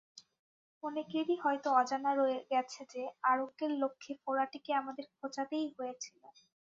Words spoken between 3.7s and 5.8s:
লক্ষ্যে ফোঁড়াটিকে আমাদের খোঁচাতেই